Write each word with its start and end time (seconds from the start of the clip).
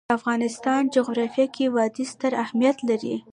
د 0.09 0.11
افغانستان 0.19 0.81
جغرافیه 0.95 1.47
کې 1.55 1.65
وادي 1.75 2.05
ستر 2.11 2.31
اهمیت 2.43 2.77
لري. 2.89 3.15